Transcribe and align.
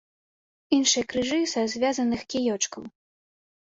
Іншыя 0.77 1.03
крыжы 1.11 1.39
са 1.53 1.61
звязаных 1.75 2.21
кіёчкаў. 2.35 2.83